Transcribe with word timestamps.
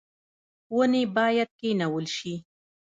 ونې 0.75 1.03
باید 1.15 1.49
کینول 1.59 2.05
شي 2.17 2.33